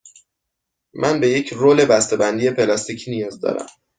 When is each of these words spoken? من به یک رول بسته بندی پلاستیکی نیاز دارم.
من 0.93 1.19
به 1.19 1.29
یک 1.29 1.53
رول 1.53 1.85
بسته 1.85 2.17
بندی 2.17 2.51
پلاستیکی 2.51 3.11
نیاز 3.11 3.39
دارم. 3.39 3.65